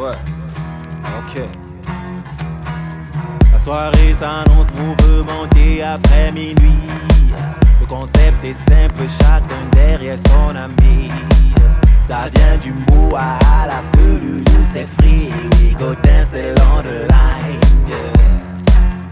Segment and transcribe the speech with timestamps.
[0.00, 0.16] Ouais,
[1.18, 1.42] ok.
[3.52, 6.88] La soirée s'annonce mouvementée après minuit.
[7.78, 11.10] Le concept est simple, chacun derrière son ami.
[12.06, 15.30] Ça vient du mot à la peluche, c'est free.
[15.78, 17.60] Godin, c'est l'on de line.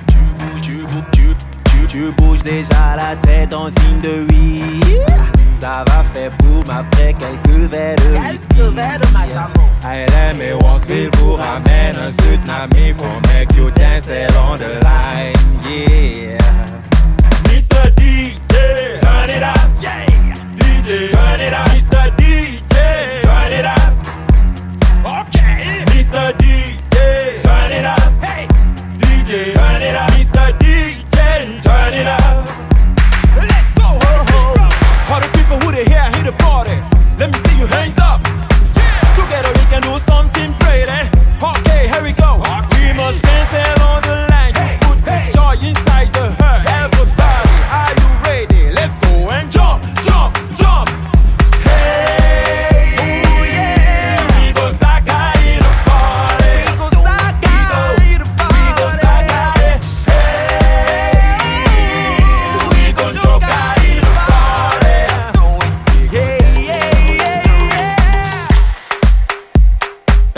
[0.06, 4.80] Tu bouges, tu bouges, tu, tu, tu bouges déjà la tête en signe de oui.
[5.60, 9.67] Ça va faire boum après quelques verres de whisky
[10.36, 15.34] me once feel vous ramène un tsunami for make you dance along the line.
[15.64, 16.87] Yeah.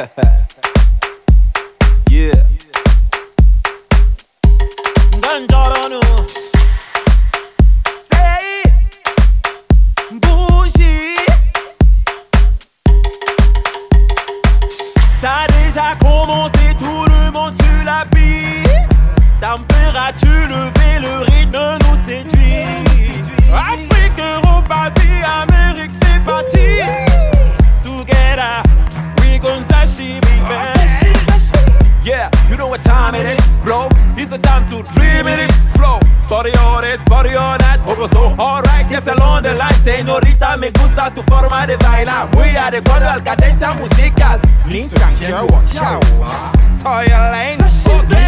[0.01, 0.47] Yeah.
[36.31, 37.81] Body on this, body on that.
[37.85, 39.75] Poco so alright, yes along the line.
[39.83, 42.33] Señorita, me gusta tu forma de bailar.
[42.37, 44.41] Muy adecuado al cadencia musical.
[44.67, 45.99] Ni santiago, chao.
[46.81, 48.20] Soy Elaine.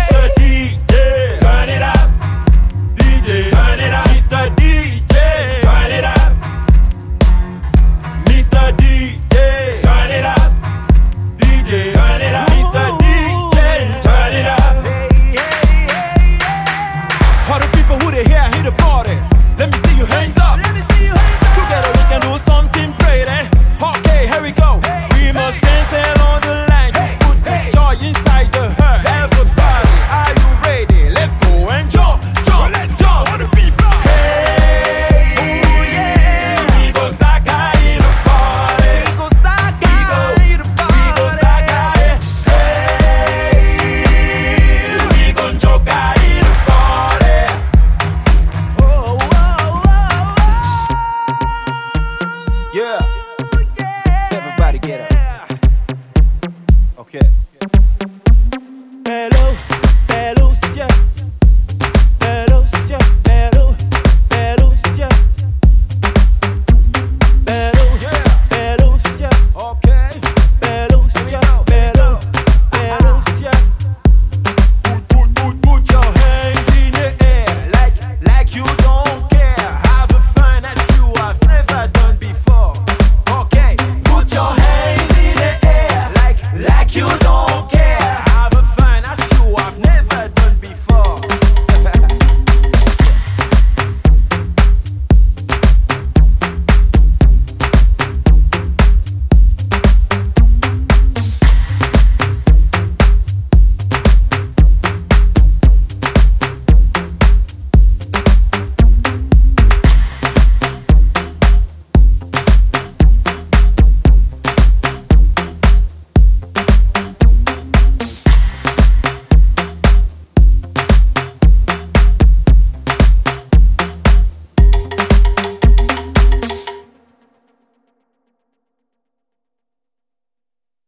[57.15, 57.52] Okay.